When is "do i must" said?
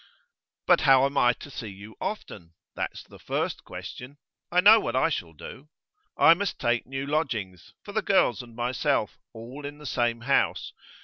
5.33-6.57